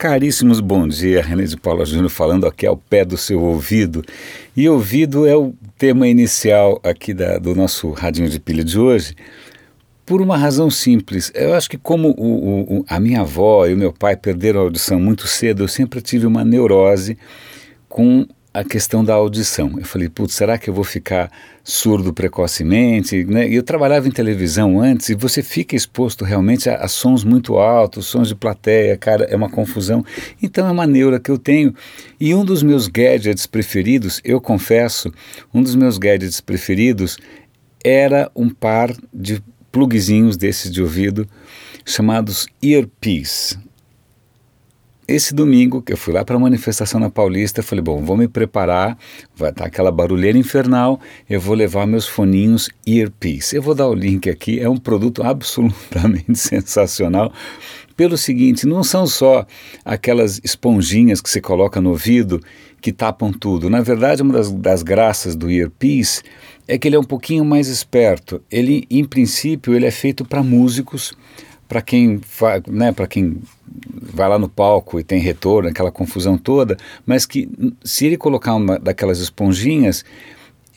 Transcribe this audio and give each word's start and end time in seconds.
Caríssimos, 0.00 0.60
bom 0.60 0.88
dia. 0.88 1.20
René 1.20 1.44
de 1.44 1.58
Paula 1.58 1.84
Júnior 1.84 2.08
falando 2.08 2.46
aqui 2.46 2.66
ao 2.66 2.74
pé 2.74 3.04
do 3.04 3.18
seu 3.18 3.38
ouvido. 3.42 4.02
E 4.56 4.66
ouvido 4.66 5.26
é 5.26 5.36
o 5.36 5.52
tema 5.76 6.08
inicial 6.08 6.80
aqui 6.82 7.12
da, 7.12 7.36
do 7.36 7.54
nosso 7.54 7.90
radinho 7.90 8.26
de 8.26 8.40
pilha 8.40 8.64
de 8.64 8.78
hoje, 8.78 9.14
por 10.06 10.22
uma 10.22 10.38
razão 10.38 10.70
simples. 10.70 11.30
Eu 11.34 11.52
acho 11.52 11.68
que 11.68 11.76
como 11.76 12.14
o, 12.16 12.78
o, 12.78 12.84
a 12.88 12.98
minha 12.98 13.20
avó 13.20 13.66
e 13.66 13.74
o 13.74 13.76
meu 13.76 13.92
pai 13.92 14.16
perderam 14.16 14.60
a 14.60 14.62
audição 14.62 14.98
muito 14.98 15.26
cedo, 15.26 15.64
eu 15.64 15.68
sempre 15.68 16.00
tive 16.00 16.24
uma 16.24 16.46
neurose 16.46 17.18
com 17.86 18.26
a 18.52 18.64
questão 18.64 19.04
da 19.04 19.14
audição. 19.14 19.78
Eu 19.78 19.84
falei, 19.84 20.08
putz, 20.08 20.34
será 20.34 20.58
que 20.58 20.68
eu 20.68 20.74
vou 20.74 20.82
ficar 20.82 21.30
surdo 21.62 22.12
precocemente? 22.12 23.24
Né? 23.24 23.48
E 23.48 23.54
eu 23.54 23.62
trabalhava 23.62 24.08
em 24.08 24.10
televisão 24.10 24.80
antes 24.80 25.08
e 25.08 25.14
você 25.14 25.42
fica 25.42 25.76
exposto 25.76 26.24
realmente 26.24 26.68
a, 26.68 26.76
a, 26.76 26.88
sons 26.88 27.22
muito 27.22 27.56
altos, 27.56 28.06
sons 28.06 28.28
de 28.28 28.34
plateia, 28.34 28.96
cara, 28.96 29.24
é 29.24 29.36
uma 29.36 29.48
confusão. 29.48 30.04
Então 30.42 30.66
é 30.66 30.70
uma 30.70 30.86
neura 30.86 31.20
que 31.20 31.30
eu 31.30 31.38
tenho. 31.38 31.72
E 32.18 32.34
um 32.34 32.44
dos 32.44 32.62
meus 32.62 32.88
gadgets 32.88 33.46
preferidos, 33.46 34.20
eu 34.24 34.40
confesso, 34.40 35.12
um 35.54 35.62
dos 35.62 35.76
meus 35.76 35.96
gadgets 35.96 36.40
preferidos 36.40 37.18
era 37.84 38.30
um 38.34 38.50
par 38.50 38.92
de 39.14 39.42
plugzinhos 39.70 40.36
desses 40.36 40.70
de 40.70 40.82
ouvido 40.82 41.26
chamados 41.86 42.46
earpiece 42.60 43.56
esse 45.14 45.34
domingo, 45.34 45.82
que 45.82 45.92
eu 45.92 45.96
fui 45.96 46.12
lá 46.12 46.24
para 46.24 46.36
a 46.36 46.38
manifestação 46.38 47.00
na 47.00 47.10
Paulista, 47.10 47.62
falei, 47.62 47.82
bom, 47.82 48.02
vou 48.04 48.16
me 48.16 48.28
preparar, 48.28 48.96
vai 49.34 49.50
estar 49.50 49.62
tá 49.62 49.68
aquela 49.68 49.90
barulheira 49.90 50.38
infernal, 50.38 51.00
eu 51.28 51.40
vou 51.40 51.54
levar 51.54 51.86
meus 51.86 52.06
foninhos 52.06 52.70
earpiece. 52.86 53.56
Eu 53.56 53.62
vou 53.62 53.74
dar 53.74 53.88
o 53.88 53.94
link 53.94 54.28
aqui, 54.30 54.60
é 54.60 54.68
um 54.68 54.76
produto 54.76 55.22
absolutamente 55.22 56.34
sensacional. 56.38 57.32
Pelo 57.96 58.16
seguinte, 58.16 58.66
não 58.66 58.82
são 58.82 59.06
só 59.06 59.46
aquelas 59.84 60.40
esponjinhas 60.42 61.20
que 61.20 61.28
você 61.28 61.40
coloca 61.40 61.80
no 61.80 61.90
ouvido 61.90 62.40
que 62.80 62.92
tapam 62.92 63.30
tudo. 63.32 63.68
Na 63.68 63.82
verdade, 63.82 64.22
uma 64.22 64.32
das, 64.32 64.50
das 64.50 64.82
graças 64.82 65.36
do 65.36 65.50
earpiece 65.50 66.22
é 66.66 66.78
que 66.78 66.88
ele 66.88 66.96
é 66.96 66.98
um 66.98 67.04
pouquinho 67.04 67.44
mais 67.44 67.68
esperto. 67.68 68.40
Ele, 68.50 68.86
em 68.88 69.04
princípio, 69.04 69.74
ele 69.74 69.86
é 69.86 69.90
feito 69.90 70.24
para 70.24 70.42
músicos, 70.42 71.12
para 71.70 71.80
quem, 71.80 72.20
né, 72.66 72.92
quem 73.08 73.40
vai 74.12 74.28
lá 74.28 74.40
no 74.40 74.48
palco 74.48 74.98
e 74.98 75.04
tem 75.04 75.20
retorno, 75.20 75.68
aquela 75.68 75.92
confusão 75.92 76.36
toda, 76.36 76.76
mas 77.06 77.24
que 77.24 77.48
se 77.84 78.06
ele 78.06 78.16
colocar 78.16 78.56
uma 78.56 78.76
daquelas 78.76 79.20
esponjinhas, 79.20 80.04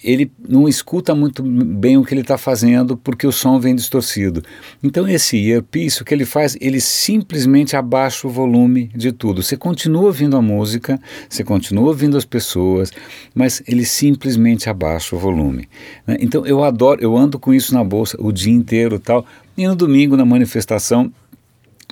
ele 0.03 0.31
não 0.47 0.67
escuta 0.67 1.15
muito 1.15 1.41
bem 1.41 1.97
o 1.97 2.03
que 2.03 2.13
ele 2.13 2.21
está 2.21 2.37
fazendo 2.37 2.97
porque 2.97 3.25
o 3.25 3.31
som 3.31 3.59
vem 3.59 3.75
distorcido. 3.75 4.43
Então 4.83 5.07
esse 5.07 5.37
earpiece, 5.37 6.01
o 6.01 6.05
que 6.05 6.13
ele 6.13 6.25
faz, 6.25 6.57
ele 6.59 6.81
simplesmente 6.81 7.75
abaixa 7.75 8.27
o 8.27 8.29
volume 8.29 8.91
de 8.93 9.11
tudo. 9.11 9.41
Você 9.41 9.55
continua 9.55 10.03
ouvindo 10.03 10.35
a 10.35 10.41
música, 10.41 10.99
você 11.29 11.43
continua 11.43 11.87
ouvindo 11.87 12.17
as 12.17 12.25
pessoas, 12.25 12.91
mas 13.33 13.63
ele 13.67 13.85
simplesmente 13.85 14.69
abaixa 14.69 15.15
o 15.15 15.19
volume. 15.19 15.69
Né? 16.05 16.17
Então 16.19 16.45
eu 16.45 16.63
adoro, 16.63 17.01
eu 17.01 17.15
ando 17.15 17.39
com 17.39 17.53
isso 17.53 17.73
na 17.73 17.83
bolsa 17.83 18.17
o 18.19 18.31
dia 18.31 18.53
inteiro 18.53 18.99
tal. 18.99 19.25
E 19.55 19.67
no 19.67 19.75
domingo 19.75 20.17
na 20.17 20.25
manifestação, 20.25 21.11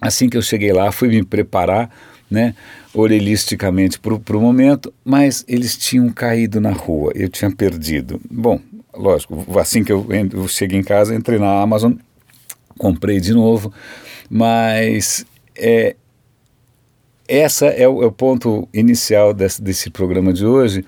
assim 0.01 0.27
que 0.27 0.35
eu 0.35 0.41
cheguei 0.41 0.73
lá, 0.73 0.91
fui 0.91 1.07
me 1.09 1.23
preparar 1.23 1.89
né, 2.31 2.55
orelhisticamente 2.93 3.99
para 3.99 4.37
o 4.37 4.41
momento, 4.41 4.93
mas 5.03 5.43
eles 5.47 5.75
tinham 5.75 6.09
caído 6.09 6.61
na 6.61 6.71
rua, 6.71 7.11
eu 7.13 7.27
tinha 7.27 7.51
perdido. 7.51 8.21
Bom, 8.31 8.57
lógico, 8.93 9.45
assim 9.59 9.83
que 9.83 9.91
eu, 9.91 10.07
eu 10.33 10.47
cheguei 10.47 10.79
em 10.79 10.83
casa, 10.83 11.13
entrei 11.13 11.37
na 11.37 11.61
Amazon, 11.61 11.93
comprei 12.77 13.19
de 13.19 13.33
novo, 13.33 13.73
mas 14.29 15.25
é, 15.55 15.97
essa 17.31 17.67
é 17.67 17.87
o, 17.87 18.03
é 18.03 18.05
o, 18.05 18.11
ponto 18.11 18.67
inicial 18.73 19.33
desse, 19.33 19.61
desse 19.61 19.89
programa 19.89 20.33
de 20.33 20.45
hoje, 20.45 20.83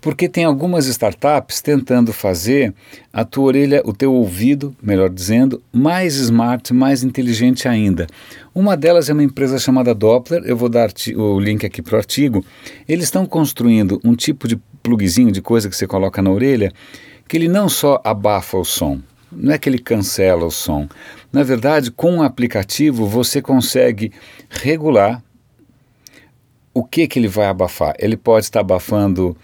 porque 0.00 0.28
tem 0.28 0.44
algumas 0.44 0.86
startups 0.86 1.60
tentando 1.60 2.12
fazer 2.12 2.72
a 3.12 3.24
tua 3.24 3.46
orelha, 3.46 3.82
o 3.84 3.92
teu 3.92 4.14
ouvido, 4.14 4.76
melhor 4.80 5.10
dizendo, 5.10 5.60
mais 5.72 6.14
smart, 6.14 6.72
mais 6.72 7.02
inteligente 7.02 7.66
ainda. 7.66 8.06
Uma 8.54 8.76
delas 8.76 9.10
é 9.10 9.12
uma 9.12 9.24
empresa 9.24 9.58
chamada 9.58 9.92
Doppler, 9.92 10.44
eu 10.44 10.56
vou 10.56 10.68
dar 10.68 10.88
o 11.16 11.40
link 11.40 11.66
aqui 11.66 11.82
para 11.82 11.96
o 11.96 11.98
artigo. 11.98 12.44
Eles 12.88 13.06
estão 13.06 13.26
construindo 13.26 14.00
um 14.04 14.14
tipo 14.14 14.46
de 14.46 14.56
plugzinho, 14.84 15.32
de 15.32 15.42
coisa 15.42 15.68
que 15.68 15.74
você 15.76 15.86
coloca 15.86 16.22
na 16.22 16.30
orelha, 16.30 16.72
que 17.26 17.36
ele 17.36 17.48
não 17.48 17.68
só 17.68 18.00
abafa 18.04 18.56
o 18.56 18.64
som, 18.64 19.00
não 19.32 19.52
é 19.52 19.58
que 19.58 19.68
ele 19.68 19.80
cancela 19.80 20.46
o 20.46 20.50
som. 20.50 20.88
Na 21.32 21.42
verdade, 21.42 21.90
com 21.90 22.18
o 22.18 22.22
aplicativo 22.22 23.04
você 23.04 23.42
consegue 23.42 24.12
regular 24.48 25.22
o 26.78 26.84
que, 26.84 27.08
que 27.08 27.18
ele 27.18 27.26
vai 27.26 27.46
abafar? 27.46 27.94
Ele 27.98 28.16
pode 28.16 28.44
estar 28.44 28.60
abafando 28.60 29.36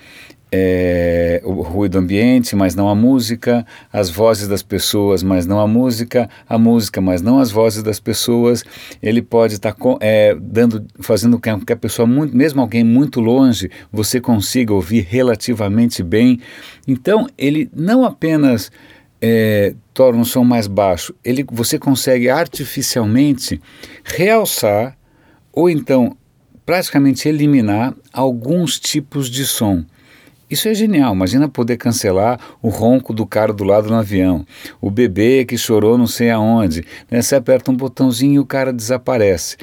é, 0.52 1.42
o 1.44 1.62
ruído 1.62 1.98
ambiente, 1.98 2.54
mas 2.54 2.76
não 2.76 2.88
a 2.88 2.94
música, 2.94 3.66
as 3.92 4.08
vozes 4.08 4.46
das 4.46 4.62
pessoas, 4.62 5.20
mas 5.20 5.44
não 5.44 5.58
a 5.58 5.66
música, 5.66 6.30
a 6.48 6.56
música, 6.56 7.00
mas 7.00 7.20
não 7.20 7.40
as 7.40 7.50
vozes 7.50 7.82
das 7.82 7.98
pessoas. 7.98 8.62
Ele 9.02 9.20
pode 9.20 9.54
estar 9.54 9.74
é, 9.98 10.36
dando, 10.40 10.86
fazendo 11.00 11.40
com 11.40 11.60
que 11.60 11.72
a 11.72 11.76
pessoa, 11.76 12.06
muito, 12.06 12.36
mesmo 12.36 12.60
alguém 12.60 12.84
muito 12.84 13.20
longe, 13.20 13.68
você 13.90 14.20
consiga 14.20 14.72
ouvir 14.72 15.00
relativamente 15.00 16.04
bem. 16.04 16.38
Então, 16.86 17.26
ele 17.36 17.68
não 17.74 18.04
apenas 18.04 18.70
é, 19.20 19.74
torna 19.92 20.22
o 20.22 20.24
som 20.24 20.44
mais 20.44 20.68
baixo, 20.68 21.12
ele, 21.24 21.44
você 21.50 21.80
consegue 21.80 22.28
artificialmente 22.28 23.60
realçar 24.04 24.96
ou 25.52 25.68
então 25.68 26.16
praticamente 26.64 27.28
eliminar 27.28 27.94
alguns 28.12 28.78
tipos 28.78 29.28
de 29.28 29.46
som. 29.46 29.84
Isso 30.48 30.68
é 30.68 30.74
genial. 30.74 31.14
Imagina 31.14 31.48
poder 31.48 31.76
cancelar 31.76 32.38
o 32.62 32.68
ronco 32.68 33.12
do 33.12 33.26
cara 33.26 33.52
do 33.52 33.64
lado 33.64 33.88
no 33.88 33.96
avião, 33.96 34.46
o 34.80 34.90
bebê 34.90 35.44
que 35.44 35.56
chorou 35.56 35.96
não 35.98 36.06
sei 36.06 36.30
aonde. 36.30 36.84
Né? 37.10 37.20
Você 37.20 37.34
aperta 37.34 37.70
um 37.70 37.76
botãozinho 37.76 38.34
e 38.34 38.38
o 38.38 38.46
cara 38.46 38.72
desaparece. 38.72 39.56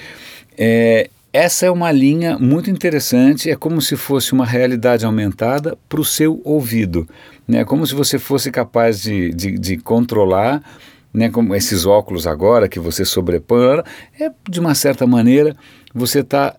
É, 0.57 1.09
essa 1.31 1.65
é 1.65 1.71
uma 1.71 1.91
linha 1.91 2.37
muito 2.37 2.69
interessante. 2.69 3.49
É 3.49 3.55
como 3.55 3.81
se 3.81 3.95
fosse 3.95 4.33
uma 4.33 4.45
realidade 4.45 5.05
aumentada 5.05 5.77
para 5.87 6.01
o 6.01 6.05
seu 6.05 6.41
ouvido. 6.43 7.07
Né? 7.47 7.59
É 7.59 7.65
como 7.65 7.85
se 7.85 7.95
você 7.95 8.19
fosse 8.19 8.51
capaz 8.51 9.01
de, 9.01 9.31
de, 9.33 9.57
de 9.57 9.77
controlar. 9.77 10.61
Né, 11.13 11.29
como 11.29 11.53
esses 11.53 11.85
óculos 11.85 12.25
agora 12.25 12.69
que 12.69 12.79
você 12.79 13.03
sobrepõe, 13.03 13.83
é 14.17 14.31
de 14.49 14.61
uma 14.61 14.73
certa 14.73 15.05
maneira 15.05 15.57
você 15.93 16.21
está 16.21 16.55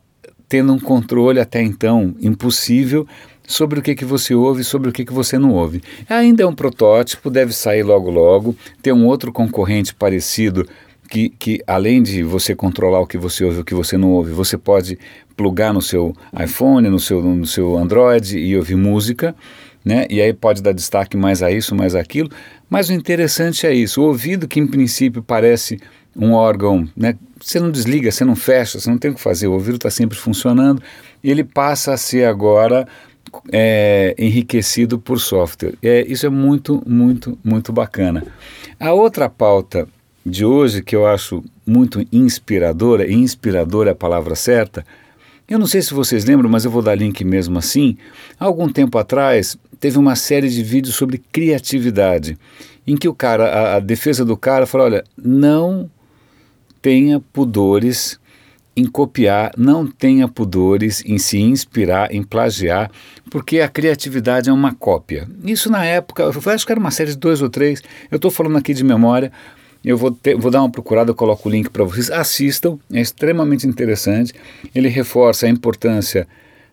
tendo 0.53 0.71
um 0.71 0.79
controle 0.79 1.41
até 1.41 1.63
então 1.63 2.15
impossível 2.21 3.07
sobre 3.47 3.79
o 3.79 3.83
que, 3.83 3.95
que 3.95 4.05
você 4.05 4.35
ouve 4.35 4.63
sobre 4.63 4.91
o 4.91 4.93
que, 4.93 5.03
que 5.03 5.13
você 5.13 5.39
não 5.39 5.55
ouve. 5.55 5.81
Ainda 6.07 6.43
é 6.43 6.47
um 6.47 6.55
protótipo, 6.55 7.31
deve 7.31 7.55
sair 7.55 7.83
logo 7.83 8.11
logo. 8.11 8.55
Tem 8.83 8.93
um 8.93 9.07
outro 9.07 9.33
concorrente 9.33 9.95
parecido 9.95 10.69
que, 11.09 11.31
que 11.31 11.63
além 11.67 12.03
de 12.03 12.23
você 12.23 12.55
controlar 12.55 13.01
o 13.01 13.07
que 13.07 13.17
você 13.17 13.47
ouve 13.47 13.57
e 13.57 13.61
o 13.63 13.65
que 13.65 13.75
você 13.75 13.97
não 13.97 14.11
ouve, 14.11 14.33
você 14.33 14.59
pode 14.59 14.99
plugar 15.35 15.73
no 15.73 15.81
seu 15.81 16.15
iPhone, 16.39 16.87
no 16.91 17.01
seu, 17.01 17.23
no 17.23 17.47
seu 17.47 17.79
Android 17.79 18.39
e 18.39 18.55
ouvir 18.55 18.77
música. 18.77 19.35
Né? 19.83 20.07
E 20.11 20.21
aí 20.21 20.35
pode 20.35 20.63
dar 20.63 20.73
destaque 20.73 21.17
mais 21.17 21.43
a 21.43 21.51
isso, 21.51 21.75
mais 21.75 21.95
aquilo. 21.95 22.29
Mas 22.69 22.91
o 22.91 22.93
interessante 22.93 23.67
é 23.67 23.73
isso. 23.73 24.03
O 24.03 24.05
ouvido, 24.05 24.47
que 24.47 24.61
em 24.61 24.67
princípio 24.67 25.23
parece 25.23 25.81
um 26.15 26.33
órgão, 26.33 26.87
né? 26.95 27.15
Você 27.43 27.59
não 27.59 27.71
desliga, 27.71 28.11
você 28.11 28.25
não 28.25 28.37
fecha, 28.37 28.79
você 28.79 28.89
não 28.89 28.99
tem 28.99 29.11
o 29.11 29.15
que 29.15 29.21
fazer, 29.21 29.49
o 29.49 29.53
ouvido 29.53 29.77
está 29.77 29.91
sempre 29.91 30.17
funcionando. 30.17 30.81
E 31.23 31.31
ele 31.31 31.43
passa 31.43 31.93
a 31.93 31.97
ser 31.97 32.25
agora 32.25 32.87
é, 33.53 34.15
enriquecido 34.17 34.99
por 34.99 35.19
software. 35.19 35.75
É, 35.83 36.03
isso 36.07 36.25
é 36.25 36.29
muito, 36.29 36.83
muito, 36.87 37.37
muito 37.45 37.73
bacana. 37.73 38.25
A 38.79 38.93
outra 38.93 39.29
pauta 39.29 39.89
de 40.25 40.45
hoje 40.45 40.83
que 40.83 40.95
eu 40.95 41.07
acho 41.07 41.43
muito 41.67 42.07
inspiradora, 42.13 43.11
inspiradora 43.11 43.91
é 43.91 43.93
a 43.93 43.97
palavra 43.97 44.37
certa, 44.37 44.85
eu 45.49 45.59
não 45.59 45.67
sei 45.67 45.83
se 45.83 45.93
vocês 45.93 46.25
lembram, 46.25 46.49
mas 46.49 46.65
eu 46.65 46.71
vou 46.71 46.81
dar 46.81 46.95
link 46.95 47.25
mesmo 47.25 47.59
assim. 47.59 47.97
Há 48.39 48.45
algum 48.45 48.69
tempo 48.69 48.97
atrás, 48.97 49.57
teve 49.79 49.99
uma 49.99 50.17
série 50.17 50.49
de 50.49 50.63
vídeos 50.63 50.95
sobre 50.95 51.19
criatividade, 51.19 52.39
em 52.87 52.97
que 52.97 53.09
o 53.09 53.15
cara, 53.15 53.49
a, 53.49 53.77
a 53.77 53.81
defesa 53.81 54.25
do 54.25 54.37
cara 54.37 54.67
falou: 54.67 54.87
olha, 54.87 55.05
não 55.17 55.91
tenha 56.83 57.21
pudores 57.33 58.21
em 58.75 58.87
copiar, 58.87 59.53
não 59.57 59.87
tenha 59.87 60.27
pudores 60.27 61.03
em 61.07 61.19
se 61.19 61.39
inspirar, 61.39 62.13
em 62.13 62.23
plagiar, 62.23 62.91
porque 63.31 63.61
a 63.61 63.69
criatividade 63.69 64.49
é 64.49 64.53
uma 64.53 64.75
cópia. 64.75 65.29
Isso 65.45 65.71
na 65.71 65.85
época, 65.85 66.23
eu 66.23 66.53
acho 66.53 66.67
que 66.67 66.73
era 66.73 66.81
uma 66.81 66.91
série 66.91 67.11
de 67.11 67.19
dois 67.19 67.41
ou 67.43 67.51
três, 67.51 67.83
eu 68.11 68.17
estou 68.17 68.31
falando 68.31 68.57
aqui 68.57 68.73
de 68.73 68.83
memória, 68.83 69.31
eu 69.85 69.97
vou, 69.97 70.11
ter, 70.11 70.37
vou 70.37 70.51
dar 70.51 70.61
uma 70.61 70.71
procurada, 70.71 71.11
eu 71.11 71.15
coloco 71.15 71.49
o 71.49 71.53
link 71.53 71.69
para 71.69 71.85
vocês, 71.85 72.11
assistam, 72.11 72.79
é 72.93 73.01
extremamente 73.01 73.67
interessante, 73.67 74.33
ele 74.75 74.89
reforça 74.89 75.47
a 75.47 75.51
importância 75.51 76.27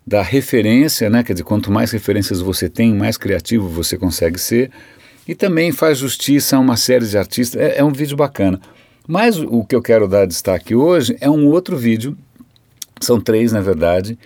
da 0.07 0.21
referência, 0.21 1.09
né? 1.09 1.21
quer 1.21 1.33
dizer, 1.33 1.43
quanto 1.43 1.71
mais 1.71 1.91
referências 1.91 2.39
você 2.39 2.69
tem, 2.69 2.93
mais 2.93 3.17
criativo 3.17 3.67
você 3.67 3.97
consegue 3.97 4.39
ser, 4.39 4.71
e 5.27 5.35
também 5.35 5.71
faz 5.71 5.97
justiça 5.97 6.55
a 6.55 6.59
uma 6.59 6.77
série 6.77 7.05
de 7.05 7.17
artistas, 7.17 7.59
é, 7.61 7.79
é 7.79 7.83
um 7.83 7.91
vídeo 7.91 8.15
bacana. 8.15 8.59
Mas 9.09 9.39
o 9.39 9.63
que 9.63 9.75
eu 9.75 9.81
quero 9.81 10.07
dar 10.07 10.27
destaque 10.27 10.75
hoje 10.75 11.17
é 11.19 11.27
um 11.27 11.47
outro 11.47 11.75
vídeo 11.75 12.15
São 13.01 13.19
três, 13.19 13.51
na 13.51 13.59
verdade, 13.59 14.19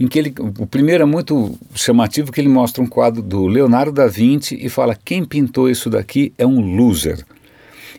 em 0.00 0.08
que 0.08 0.18
ele, 0.18 0.34
o 0.58 0.66
primeiro 0.66 1.04
é 1.04 1.06
muito 1.06 1.56
chamativo, 1.72 2.32
que 2.32 2.40
ele 2.40 2.48
mostra 2.48 2.82
um 2.82 2.86
quadro 2.86 3.22
do 3.22 3.46
Leonardo 3.46 3.92
da 3.92 4.08
Vinci 4.08 4.58
e 4.60 4.68
fala 4.68 4.98
quem 5.04 5.24
pintou 5.24 5.70
isso 5.70 5.88
daqui 5.88 6.32
é 6.36 6.44
um 6.44 6.74
loser. 6.74 7.24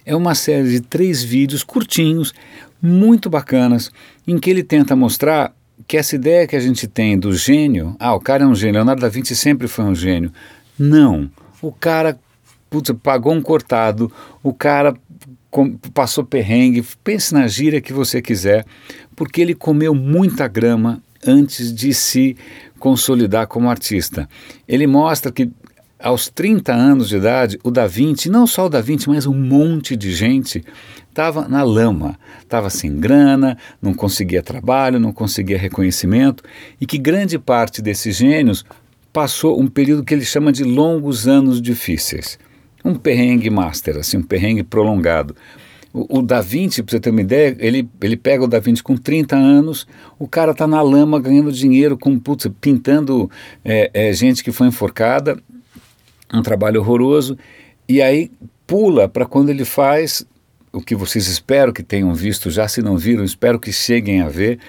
É 0.06 0.14
uma 0.14 0.36
série 0.36 0.70
de 0.70 0.82
três 0.82 1.24
vídeos 1.24 1.64
curtinhos, 1.64 2.34
muito 2.82 3.30
bacanas, 3.30 3.90
em 4.28 4.38
que 4.38 4.50
ele 4.50 4.62
tenta 4.62 4.94
mostrar 4.94 5.56
que 5.88 5.96
essa 5.96 6.16
ideia 6.16 6.46
que 6.46 6.56
a 6.58 6.60
gente 6.60 6.86
tem 6.86 7.18
do 7.18 7.34
gênio, 7.34 7.96
ah, 7.98 8.14
o 8.14 8.20
cara 8.20 8.44
é 8.44 8.48
um 8.48 8.56
gênio, 8.56 8.76
Leonardo 8.76 9.02
da 9.02 9.08
Vinci 9.08 9.38
sempre 9.38 9.70
foi 9.70 9.86
um 9.86 9.96
gênio. 9.96 10.34
Não, 10.78 11.32
o 11.62 11.72
cara 11.72 12.20
putz, 12.70 12.92
pagou 13.02 13.32
um 13.32 13.42
cortado, 13.42 14.12
o 14.44 14.54
cara 14.54 14.94
passou 15.94 16.24
perrengue, 16.24 16.84
pense 17.04 17.34
na 17.34 17.48
gíria 17.48 17.82
que 17.82 17.94
você 17.94 18.22
quiser, 18.22 18.66
porque 19.16 19.42
ele 19.42 19.56
comeu 19.56 19.94
muita 19.94 20.48
grama 20.48 21.02
antes 21.26 21.74
de 21.74 21.94
se 21.94 22.36
consolidar 22.80 23.48
como 23.48 23.70
artista. 23.70 24.30
Ele 24.68 24.86
mostra 24.86 25.32
que 25.32 25.50
aos 26.00 26.30
30 26.30 26.74
anos 26.74 27.10
de 27.10 27.18
idade, 27.18 27.60
o 27.64 27.72
Da 27.72 27.88
Vinci, 27.88 28.30
não 28.30 28.46
só 28.46 28.66
o 28.66 28.70
Da 28.70 28.82
Vinci, 28.82 29.10
mas 29.10 29.26
um 29.26 29.34
monte 29.34 29.96
de 29.96 30.14
gente 30.14 30.64
estava 31.10 31.48
na 31.48 31.64
lama, 31.64 32.20
estava 32.42 32.70
sem 32.70 32.98
grana, 32.98 33.58
não 33.82 33.94
conseguia 33.94 34.44
trabalho, 34.44 35.00
não 35.00 35.14
conseguia 35.14 35.58
reconhecimento, 35.58 36.44
e 36.80 36.86
que 36.86 36.98
grande 36.98 37.40
parte 37.40 37.82
desses 37.82 38.18
gênios 38.18 38.66
passou 39.14 39.60
um 39.60 39.68
período 39.68 40.04
que 40.04 40.14
ele 40.14 40.26
chama 40.26 40.52
de 40.52 40.64
longos 40.64 41.28
anos 41.28 41.62
difíceis. 41.62 42.38
Um 42.86 42.94
perrengue 42.94 43.50
master, 43.50 43.98
assim, 43.98 44.18
um 44.18 44.24
perrengue 44.24 44.64
prolongado. 44.64 45.36
O, 45.92 46.20
o 46.20 46.22
Da 46.22 46.40
Vinci, 46.40 46.84
para 46.84 46.92
você 46.92 47.00
ter 47.00 47.10
uma 47.10 47.22
ideia, 47.22 47.56
ele, 47.60 47.90
ele 48.00 48.16
pega 48.16 48.44
o 48.44 48.48
Da 48.48 48.60
Vinci 48.60 48.84
com 48.84 48.96
30 48.96 49.36
anos, 49.36 49.88
o 50.20 50.28
cara 50.28 50.52
está 50.52 50.68
na 50.68 50.82
lama 50.82 51.20
ganhando 51.20 51.52
dinheiro, 51.52 51.98
com, 51.98 52.20
putz, 52.20 52.48
pintando 52.62 53.30
é, 53.64 53.90
é, 53.92 54.14
gente 54.14 54.44
que 54.44 54.52
foi 54.52 54.68
enforcada, 54.68 55.42
um 56.32 56.44
trabalho 56.44 56.80
horroroso, 56.80 57.36
e 57.90 58.02
aí 58.02 58.32
pula 58.68 59.10
para 59.10 59.26
quando 59.26 59.50
ele 59.50 59.66
faz 59.66 60.26
o 60.72 60.82
que 60.82 60.96
vocês 60.96 61.28
espero 61.28 61.72
que 61.74 61.82
tenham 61.82 62.14
visto, 62.14 62.52
já 62.52 62.68
se 62.68 62.82
não 62.82 62.98
viram, 62.98 63.24
espero 63.24 63.60
que 63.60 63.72
cheguem 63.72 64.22
a 64.22 64.28
ver, 64.30 64.60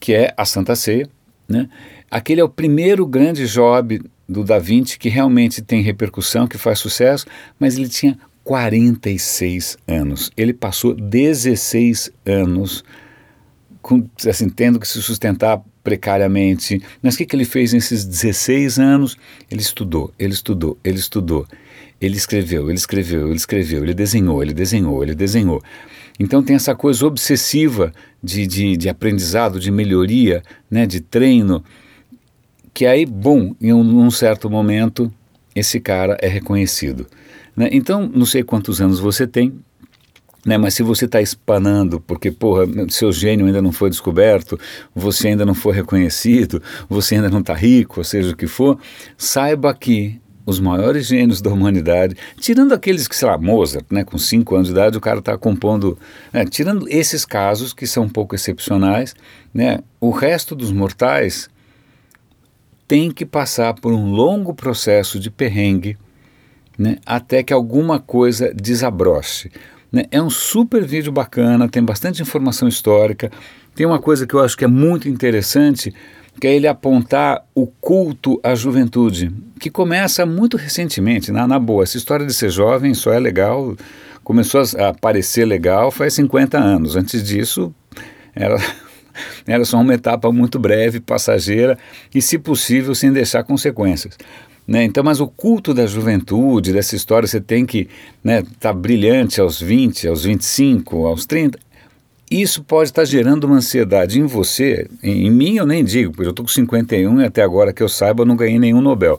que 0.00 0.14
é 0.14 0.32
a 0.36 0.44
Santa 0.44 0.74
Ceia. 0.74 1.08
Né? 1.48 1.68
Aquele 2.10 2.40
é 2.40 2.44
o 2.44 2.48
primeiro 2.48 3.06
grande 3.06 3.46
job 3.46 4.02
do 4.28 4.44
Da 4.44 4.58
Vinci 4.58 4.98
que 4.98 5.08
realmente 5.08 5.62
tem 5.62 5.80
repercussão, 5.80 6.46
que 6.46 6.58
faz 6.58 6.78
sucesso, 6.78 7.26
mas 7.58 7.76
ele 7.76 7.88
tinha 7.88 8.18
46 8.44 9.78
anos. 9.86 10.30
Ele 10.36 10.52
passou 10.52 10.94
16 10.94 12.10
anos 12.26 12.84
com, 13.80 14.06
assim, 14.28 14.48
tendo 14.48 14.78
que 14.78 14.86
se 14.86 15.00
sustentar 15.02 15.62
precariamente. 15.88 16.82
Mas 17.02 17.14
o 17.14 17.18
que, 17.18 17.24
que 17.24 17.34
ele 17.34 17.46
fez 17.46 17.72
nesses 17.72 18.04
16 18.04 18.78
anos? 18.78 19.16
Ele 19.50 19.62
estudou, 19.62 20.12
ele 20.18 20.34
estudou, 20.34 20.76
ele 20.84 20.98
estudou. 20.98 21.46
Ele 21.98 22.16
escreveu, 22.16 22.68
ele 22.68 22.76
escreveu, 22.76 23.26
ele 23.28 23.36
escreveu, 23.36 23.82
ele 23.82 23.94
desenhou, 23.94 24.42
ele 24.42 24.52
desenhou, 24.52 25.02
ele 25.02 25.14
desenhou. 25.14 25.62
Então 26.20 26.42
tem 26.42 26.54
essa 26.54 26.74
coisa 26.74 27.06
obsessiva 27.06 27.92
de, 28.22 28.46
de, 28.46 28.76
de 28.76 28.88
aprendizado, 28.88 29.58
de 29.58 29.70
melhoria, 29.70 30.42
né, 30.70 30.86
de 30.86 31.00
treino, 31.00 31.64
que 32.74 32.84
aí, 32.86 33.06
bom, 33.06 33.54
em 33.60 33.72
um, 33.72 34.10
certo 34.10 34.48
momento, 34.50 35.12
esse 35.54 35.80
cara 35.80 36.16
é 36.20 36.28
reconhecido. 36.28 37.06
Né? 37.56 37.68
Então, 37.72 38.08
não 38.14 38.26
sei 38.26 38.44
quantos 38.44 38.80
anos 38.80 39.00
você 39.00 39.26
tem, 39.26 39.54
né? 40.44 40.56
Mas 40.56 40.74
se 40.74 40.82
você 40.82 41.04
está 41.04 41.20
espanando 41.20 42.00
porque, 42.00 42.30
porra, 42.30 42.64
seu 42.88 43.12
gênio 43.12 43.46
ainda 43.46 43.62
não 43.62 43.72
foi 43.72 43.90
descoberto, 43.90 44.58
você 44.94 45.28
ainda 45.28 45.44
não 45.44 45.54
foi 45.54 45.74
reconhecido, 45.74 46.62
você 46.88 47.16
ainda 47.16 47.28
não 47.28 47.40
está 47.40 47.54
rico, 47.54 48.00
ou 48.00 48.04
seja 48.04 48.32
o 48.32 48.36
que 48.36 48.46
for, 48.46 48.78
saiba 49.16 49.74
que 49.74 50.20
os 50.46 50.58
maiores 50.58 51.06
gênios 51.06 51.42
da 51.42 51.50
humanidade, 51.50 52.16
tirando 52.40 52.72
aqueles 52.72 53.06
que, 53.06 53.14
sei 53.14 53.28
lá, 53.28 53.36
Mozart, 53.36 53.84
né, 53.90 54.02
com 54.02 54.16
5 54.16 54.54
anos 54.54 54.68
de 54.68 54.72
idade, 54.72 54.96
o 54.96 55.00
cara 55.00 55.18
está 55.18 55.36
compondo, 55.36 55.98
né, 56.32 56.46
tirando 56.46 56.88
esses 56.88 57.26
casos 57.26 57.74
que 57.74 57.86
são 57.86 58.04
um 58.04 58.08
pouco 58.08 58.34
excepcionais, 58.34 59.14
né, 59.52 59.80
o 60.00 60.10
resto 60.10 60.56
dos 60.56 60.72
mortais 60.72 61.50
tem 62.86 63.10
que 63.10 63.26
passar 63.26 63.74
por 63.74 63.92
um 63.92 64.10
longo 64.10 64.54
processo 64.54 65.20
de 65.20 65.30
perrengue 65.30 65.98
né, 66.78 66.96
até 67.04 67.42
que 67.42 67.52
alguma 67.52 68.00
coisa 68.00 68.50
desabroche. 68.54 69.50
Né? 69.92 70.04
É 70.10 70.22
um 70.22 70.30
super 70.30 70.84
vídeo 70.84 71.10
bacana, 71.10 71.68
tem 71.68 71.82
bastante 71.82 72.22
informação 72.22 72.68
histórica, 72.68 73.30
tem 73.74 73.86
uma 73.86 73.98
coisa 73.98 74.26
que 74.26 74.34
eu 74.34 74.40
acho 74.40 74.56
que 74.56 74.64
é 74.64 74.68
muito 74.68 75.08
interessante, 75.08 75.94
que 76.40 76.46
é 76.46 76.54
ele 76.54 76.66
apontar 76.66 77.44
o 77.54 77.66
culto 77.66 78.40
à 78.42 78.54
juventude, 78.54 79.32
que 79.58 79.70
começa 79.70 80.24
muito 80.24 80.56
recentemente, 80.56 81.32
na, 81.32 81.46
na 81.46 81.58
boa. 81.58 81.82
Essa 81.82 81.96
história 81.96 82.24
de 82.24 82.34
ser 82.34 82.50
jovem 82.50 82.94
só 82.94 83.12
é 83.12 83.18
legal, 83.18 83.76
começou 84.22 84.62
a 84.78 84.88
aparecer 84.88 85.44
legal 85.44 85.90
faz 85.90 86.14
50 86.14 86.58
anos. 86.58 86.96
Antes 86.96 87.22
disso, 87.22 87.74
era, 88.34 88.56
era 89.46 89.64
só 89.64 89.80
uma 89.80 89.94
etapa 89.94 90.30
muito 90.30 90.58
breve, 90.58 91.00
passageira 91.00 91.78
e, 92.14 92.22
se 92.22 92.38
possível, 92.38 92.94
sem 92.94 93.12
deixar 93.12 93.42
consequências. 93.42 94.16
Né? 94.68 94.84
Então, 94.84 95.02
mas 95.02 95.18
o 95.18 95.26
culto 95.26 95.72
da 95.72 95.86
juventude, 95.86 96.74
dessa 96.74 96.94
história, 96.94 97.26
você 97.26 97.40
tem 97.40 97.64
que 97.64 97.78
estar 97.78 97.90
né, 98.22 98.42
tá 98.60 98.70
brilhante 98.70 99.40
aos 99.40 99.58
20, 99.58 100.06
aos 100.06 100.24
25, 100.24 101.06
aos 101.06 101.24
30. 101.24 101.58
Isso 102.30 102.62
pode 102.62 102.90
estar 102.90 103.06
gerando 103.06 103.44
uma 103.44 103.56
ansiedade 103.56 104.20
em 104.20 104.26
você, 104.26 104.86
em, 105.02 105.26
em 105.26 105.30
mim 105.30 105.56
eu 105.56 105.64
nem 105.64 105.82
digo, 105.82 106.12
porque 106.12 106.26
eu 106.26 106.30
estou 106.30 106.44
com 106.44 106.52
51 106.52 107.22
e 107.22 107.24
até 107.24 107.42
agora 107.42 107.72
que 107.72 107.82
eu 107.82 107.88
saiba 107.88 108.20
eu 108.20 108.26
não 108.26 108.36
ganhei 108.36 108.58
nenhum 108.58 108.82
Nobel. 108.82 109.18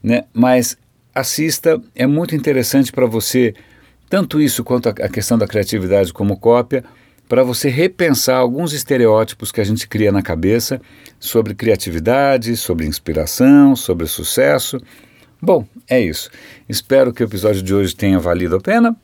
Né? 0.00 0.22
Mas 0.32 0.76
assista, 1.12 1.82
é 1.96 2.06
muito 2.06 2.36
interessante 2.36 2.92
para 2.92 3.06
você, 3.06 3.52
tanto 4.08 4.40
isso 4.40 4.62
quanto 4.62 4.90
a, 4.90 4.92
a 4.92 5.08
questão 5.08 5.36
da 5.36 5.48
criatividade 5.48 6.12
como 6.12 6.36
cópia, 6.36 6.84
para 7.34 7.42
você 7.42 7.68
repensar 7.68 8.36
alguns 8.36 8.72
estereótipos 8.72 9.50
que 9.50 9.60
a 9.60 9.64
gente 9.64 9.88
cria 9.88 10.12
na 10.12 10.22
cabeça 10.22 10.80
sobre 11.18 11.52
criatividade, 11.52 12.56
sobre 12.56 12.86
inspiração, 12.86 13.74
sobre 13.74 14.06
sucesso. 14.06 14.80
Bom, 15.42 15.66
é 15.90 16.00
isso. 16.00 16.30
Espero 16.68 17.12
que 17.12 17.24
o 17.24 17.26
episódio 17.26 17.60
de 17.60 17.74
hoje 17.74 17.92
tenha 17.96 18.20
valido 18.20 18.54
a 18.54 18.60
pena. 18.60 18.94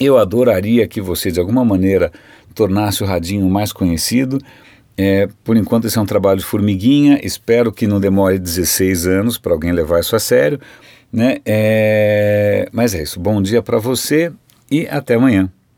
Eu 0.00 0.16
adoraria 0.16 0.88
que 0.88 0.98
você, 0.98 1.30
de 1.30 1.38
alguma 1.38 1.62
maneira, 1.62 2.10
tornasse 2.54 3.02
o 3.02 3.06
Radinho 3.06 3.46
mais 3.50 3.70
conhecido. 3.70 4.38
É, 4.96 5.28
por 5.44 5.58
enquanto, 5.58 5.86
esse 5.88 5.98
é 5.98 6.00
um 6.00 6.06
trabalho 6.06 6.38
de 6.38 6.46
formiguinha. 6.46 7.20
Espero 7.22 7.70
que 7.70 7.86
não 7.86 8.00
demore 8.00 8.38
16 8.38 9.06
anos 9.06 9.36
para 9.36 9.52
alguém 9.52 9.72
levar 9.72 10.00
isso 10.00 10.16
a 10.16 10.18
sério. 10.18 10.58
Né? 11.12 11.36
É, 11.44 12.66
mas 12.72 12.94
é 12.94 13.02
isso. 13.02 13.20
Bom 13.20 13.42
dia 13.42 13.60
para 13.60 13.76
você 13.76 14.32
e 14.70 14.88
até 14.88 15.16
amanhã. 15.16 15.52